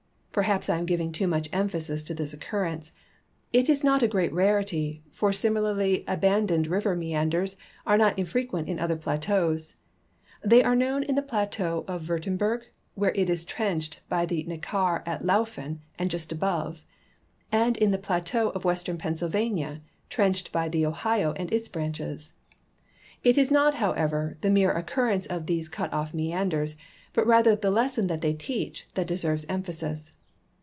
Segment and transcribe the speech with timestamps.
[0.33, 2.93] Perhaps I am giving too much emphasis to this occurrence.
[3.51, 8.79] It is not a great rarity, for similarly abandoned river meanders are not infrequent in
[8.79, 9.75] other })lateaus.
[10.41, 12.61] They are known in the plateau of Wiirtemberg,
[12.95, 16.85] where it is trenched by the Neckar at Lauffen and just above,
[17.51, 22.31] and in the plateau of western Pennsylvania, trenched by the Ohio and its branches.
[23.21, 26.77] It is not, however, the mere occurrence of these cut off meanders,
[27.11, 30.09] but rather the lesson that they teach, that deserves emphasis.